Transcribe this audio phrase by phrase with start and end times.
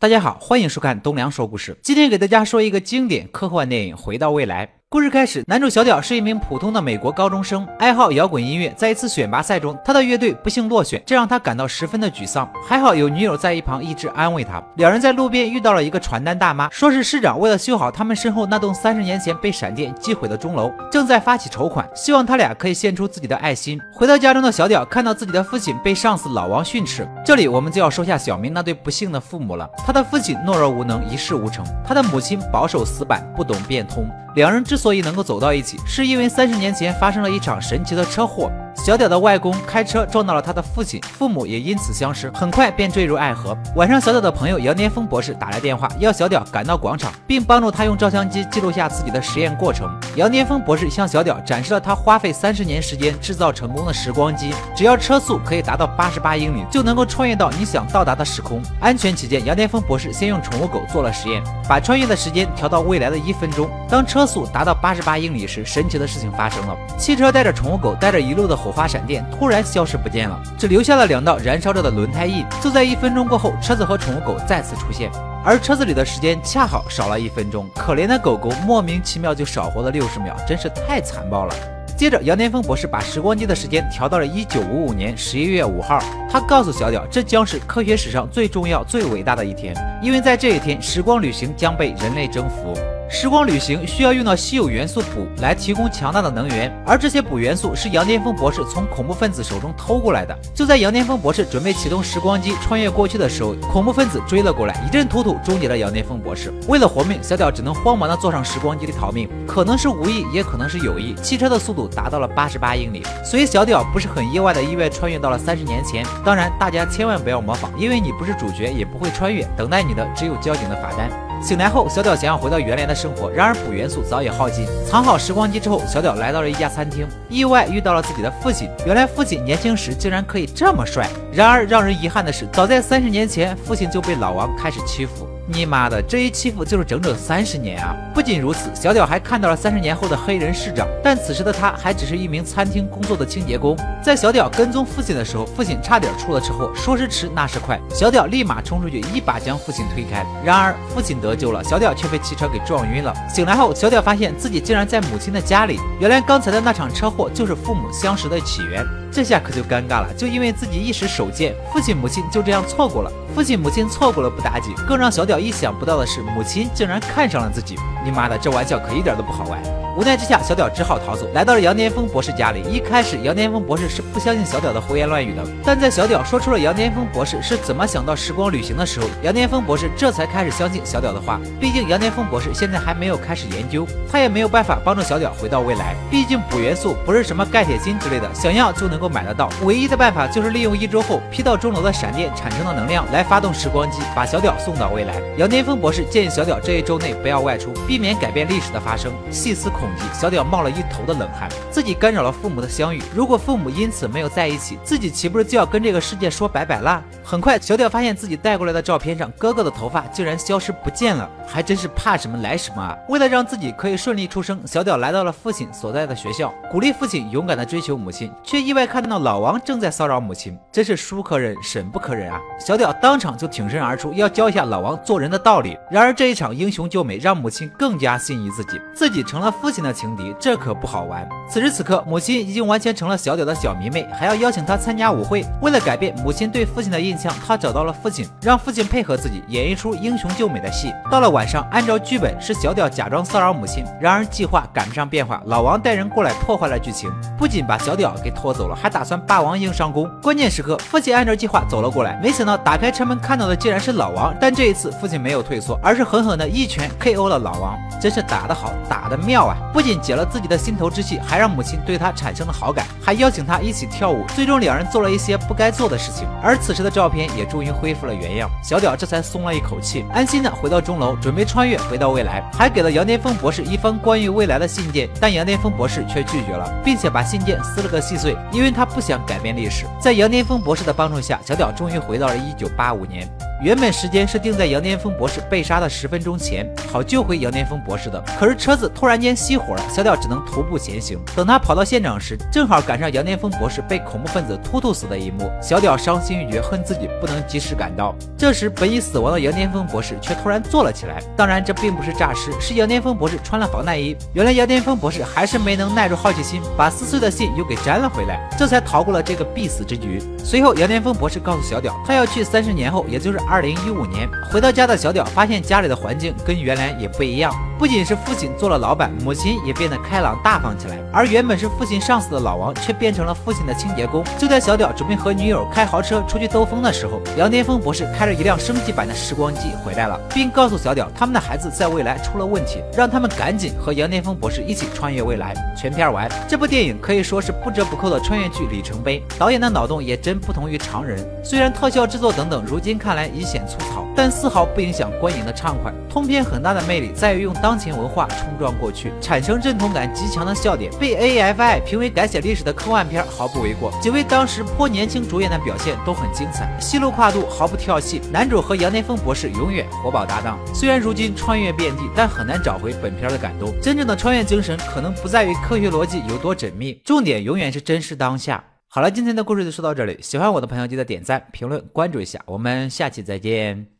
[0.00, 1.76] 大家好，欢迎收看东梁说故事。
[1.82, 4.64] 今天给大家说一个经典科幻电影《回到未来》。
[4.90, 8.72] 故事开始，男主小屌是一名普通的美国高中生，爱好摇滚音乐。
[8.74, 12.50] 在一次选拔赛中，他的乐队不幸落选，这让他感到十分的沮丧。
[12.66, 14.62] 还好有女友在一旁一直安慰他。
[14.76, 23.78] 两人在路边遇到了一个传单大妈，说是市长为了修好他们身后那栋三十年前被闪电击毁的钟楼，正在发起筹款，希望他俩可以献出自己的爱心。
[23.92, 29.68] 回到家中的小屌看到自己的父亲被上司老王训斥，这里我们就要说下小明那对不幸的父母了。
[29.86, 34.08] 他的父亲懦弱无能，一事无成；他的母亲保守死板，不懂变通。
[34.38, 38.48] 两人之所以能够走到一起，是因为三十年前发生了一场神奇的车祸。
[38.84, 43.56] 小屌的外公开车撞到了他的父亲，父母也因此相识，很快便坠入爱河。
[43.74, 49.90] 晚上，小屌的朋友杨巅峰博士打来电话，要小屌赶到广场，并帮助他用照相机记录下自己的实验过程。
[50.14, 58.62] 杨巅峰博士向小屌展示了他花费三十年时间制造成功的时光机，只要车速可以达到八十八英里，就能够穿越到你想到达的时空。
[58.80, 63.68] 安全起见，杨巅峰博士先用宠物狗做了实验，把穿越的时间调到未来的一分钟。
[63.88, 72.44] 当车速达到八十八英里时，神奇的事情发生了，汽车带着宠物狗，带着一路的火花闪电，突然消失不见了，只留下了两道燃烧着的轮胎印。
[72.62, 75.10] 就在一分钟过后，车子和宠物狗再次出现，
[75.42, 77.66] 而车子里的时间恰好少了一分钟。
[77.74, 81.54] 可怜的狗狗莫名其妙就少活了六十秒，真是太残暴了。
[81.96, 85.98] 接着，杨巅峰博士把时光机的时间调到了一九五五年十一月五号，
[86.30, 92.74] 他告诉小屌，这将是科学史上最重要、最伟大的一天，因为在这一天，时光旅行将被人类征服。
[93.10, 100.38] 时光旅行需要用到稀有元素补来提供强大的能源，而这些补元素是杨巅峰博士从恐怖分子手中偷过来的。
[100.54, 106.52] 就在杨巅峰博士准备启动时光机穿越过去的时候，恐怖分子追了过来，一阵突突终结了杨巅峰博士。
[106.68, 109.26] 为了活命，小屌只能慌忙的坐上时光机里逃命。
[109.46, 116.04] 可能是无意，也可能是有意，汽车的速度达到了八十八英里，所以小屌不是很意外的意外穿越到了三十年前。
[116.22, 121.27] 当然，大家千万不要模仿，因为你不是主角，也不会穿越，等待你的只有交警的罚单。
[121.40, 124.66] 醒来后，小屌想要回到原来的生活，然而补元素早已耗尽。
[124.86, 128.68] 藏好时光机之后，小屌来到了一家餐厅，意外遇到了自己的父亲。
[128.84, 131.08] 原来父亲年轻时竟然可以这么帅。
[131.32, 135.27] 然而让人遗憾的是，早在三十年前，父亲就被老王开始欺负。
[135.50, 137.96] 你妈的，这一欺负就是整整三十年啊！
[138.14, 143.74] 不仅如此，小屌还看到了三十年后的黑人市长，但此时的他还只是一名餐厅工作的清洁工。
[144.04, 146.70] 在小屌跟踪父亲的时候，父亲差点出了车祸。
[146.74, 150.22] 说时迟，那时快，小屌立马冲出去，一把将父亲推开。
[150.44, 153.14] 然而父亲得救了，小屌却被汽车给撞晕了。
[153.32, 155.80] 醒来后，小屌发现自己竟然在母亲的家里。
[155.98, 158.84] 原来刚才的那场车祸就是父母相识的起源。
[159.10, 163.10] 这下可就尴尬了，就因为自己一时手贱，父亲母亲就这样错过了。
[163.34, 167.76] 父亲母亲错过了不打紧，更让小屌意想不到的是，母亲竟然看上了自己。
[168.04, 169.87] 你妈的，这玩笑可一点都不好玩。
[169.98, 172.62] 无奈之下，小屌只好逃走，来到了杨巅峰博士家里。
[172.70, 181.40] 一开始，杨巅峰博士是不相信小屌的胡言乱语的，但在小屌说出了杨巅峰博士是怎么想到时光旅行的时候，杨巅峰博士这才开始相信小屌的话。
[181.58, 185.96] 毕竟杨巅峰博士现在还没有开始研究，他也没有办法帮助小屌回到未来。
[186.08, 189.50] 毕竟补元素不是什么钙铁锌之类的，想要就能够买得到。
[189.64, 195.20] 唯一的办法就是利用一周后劈到钟楼的闪电产生的能量来发动时光机，把小屌送到未来。
[195.38, 199.10] 杨巅峰博士建议小屌这一周内不要外出，避免改变历史的发生。
[199.28, 200.68] 细思恐小屌冒了。
[200.68, 203.02] 一头的冷汗，自己干扰了父母的相遇。
[203.14, 207.02] 如果父母因此没有在一起，自己岂不是就要跟这个世界说拜拜啦？
[207.24, 212.96] 很快，小屌发现自己带过来的照片上，哥哥的头发竟然消失不见了，还真是怕什么来什么啊！
[213.08, 222.38] 为了让自己可以顺利出生，小屌来到了父亲所在的学校，鼓励父亲勇敢的追求母亲，却意外看到老王正在骚扰母亲，真是叔可忍，婶不可忍啊！
[222.60, 225.76] 小屌当场就挺身而出，要教一下老王做人的道理。
[225.90, 231.28] 然而这一场英雄救美，让母亲更加心仪自己，自己成了父亲的情敌，这可不好玩。
[231.48, 235.44] 此时此刻，母亲已经完全成了小屌的小迷妹，还要邀请他参加舞会。
[235.62, 240.92] 为了改变母亲对父亲的印象，他找到了父亲，让父亲配合自己演一出英雄救美的戏。
[241.10, 250.08] 到了晚上，按照剧本是小屌假装骚扰母亲，然而计划赶不上变化，老王带人过来破坏了剧情，不仅把小屌给拖走了，还打算霸王硬上弓。
[250.22, 257.78] 关键时刻，父亲按照计划走了过来，没想到打开车门看到的竟然是老王，但这一次父亲没有退缩，而是狠狠的一拳 KO 了老王。
[258.00, 259.56] 真是打得好，打得妙啊！
[259.72, 264.24] 不仅解了自己的心头之气，还让母亲对他产生了好感，还邀请他一起跳舞。
[264.34, 279.86] 最终两人做了一些不该做的事情，而此时的照片也终于恢复了原样，小屌这才松了一口气，安心的回到钟楼，准备穿越回到未来，还给了杨巅峰博士一封关于未来的信件，但杨巅峰博士却拒绝了，并且把信件撕了个细碎，因为他不想改变历史。
[280.00, 283.28] 在杨巅峰博士的帮助下，小屌终于回到了一九八五年。
[283.60, 288.22] 原本时间是定在杨巅峰博士被杀的十分钟前，好救回杨巅峰博士的。
[288.38, 291.18] 可是车子突然间熄火了，小屌只能徒步前行。
[291.34, 295.50] 等他跑到现场时，正好赶上杨巅峰博士被恐怖分子突突死的一幕。
[295.60, 298.14] 小屌伤心欲绝，恨自己不能及时赶到。
[298.36, 301.20] 这时，本已死亡的杨巅峰博士却突然坐了起来。
[301.36, 304.16] 当然，这并不是诈尸，是杨巅峰博士穿了防弹衣。
[304.34, 310.22] 原来，杨巅峰博士还是没能耐住好奇心，把撕碎的信又给粘了回来，这才逃过了这个必死之局。
[310.44, 314.28] 随后，杨巅峰博士告诉小屌，他要去三十年后，也就是二零一五年。
[314.50, 324.24] 回到家的小屌发现家里的环境跟原来也不一样，不仅是父亲做了老板，母亲也变得开朗大方起来，而原本是父亲上司的老王却变成了父亲的清洁工。
[324.36, 335.54] 就在小屌准备和女友开豪车出去兜风的时候，杨巅峰博士开着一辆升级版的时光机回来了，并告诉小屌他们的孩子在未来出了问题，让他们赶紧和杨巅峰博士一起穿越未来。
[335.76, 339.22] 全片完，这部电影可以说是不折不扣的穿越剧里程碑。
[339.38, 345.92] 导演的脑洞也真不同于常人，虽然特效制作等等如今看来已显粗糙，但丝毫不影响观影的畅快。
[346.10, 353.92] 通篇很大的魅力在于用当当前文化冲撞过去，产生认同感极强的笑点，被 AFI 评为改写历史的科幻片毫不为过。
[354.00, 358.22] 几位当时颇年轻主演的表现都很精彩，戏路跨度毫不跳戏。
[358.32, 360.58] 男主和杨巅峰博士永远活宝搭档。
[360.74, 363.70] 虽然如今穿越遍地，但很难找回本片的感动。
[363.82, 368.64] 真正的穿越精神可能不在于科学逻辑有多缜密，重点永远是真实当下。
[368.88, 370.18] 好了，今天的故事就说到这里。
[370.22, 372.40] 喜欢我的朋友记得点赞、评论、关注一下。
[372.46, 373.97] 我们下期再见。